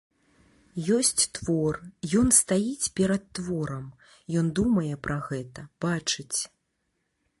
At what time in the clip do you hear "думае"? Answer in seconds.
4.61-4.91